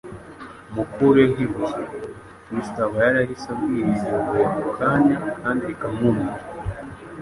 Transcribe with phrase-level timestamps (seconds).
[0.73, 1.83] Mukureho ibuye".
[2.45, 6.35] Kristo aba yarahise abwira iryo buye ako kanya Kandi rikamwumvira.